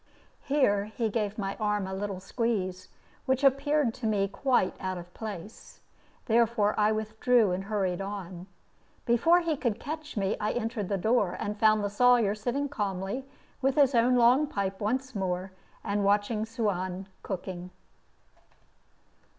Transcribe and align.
Here 0.45 0.85
he 0.85 1.09
gave 1.11 1.37
my 1.37 1.55
arm 1.59 1.85
a 1.85 1.93
little 1.93 2.19
squeeze, 2.19 2.87
which 3.27 3.43
appeared 3.43 3.93
to 3.93 4.07
me 4.07 4.27
quite 4.27 4.73
out 4.79 4.97
of 4.97 5.13
place; 5.13 5.79
therefore 6.25 6.73
I 6.75 6.91
withdrew 6.91 7.51
and 7.51 7.65
hurried 7.65 8.01
on. 8.01 8.47
Before 9.05 9.41
he 9.41 9.55
could 9.55 9.79
catch 9.79 10.17
me 10.17 10.35
I 10.39 10.53
entered 10.53 10.89
the 10.89 10.97
door, 10.97 11.37
and 11.39 11.55
found 11.55 11.83
the 11.83 11.87
Sawyer 11.91 12.33
sitting 12.33 12.67
calmly 12.67 13.27
with 13.61 13.75
his 13.75 13.93
own 13.93 14.15
long 14.15 14.47
pipe 14.47 14.79
once 14.79 15.13
more, 15.13 15.51
and 15.83 16.03
watching 16.03 16.47
Suan 16.47 17.05
cooking. 17.21 17.69